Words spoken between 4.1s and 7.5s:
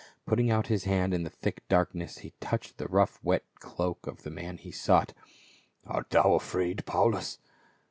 the man he sought. "Art thou afraid, Paulus